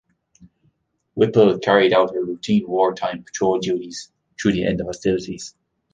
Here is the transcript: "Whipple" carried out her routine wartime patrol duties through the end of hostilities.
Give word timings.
"Whipple" 1.13 1.59
carried 1.59 1.93
out 1.93 2.11
her 2.15 2.25
routine 2.25 2.67
wartime 2.67 3.21
patrol 3.23 3.59
duties 3.59 4.11
through 4.41 4.53
the 4.53 4.65
end 4.65 4.81
of 4.81 4.87
hostilities. 4.87 5.53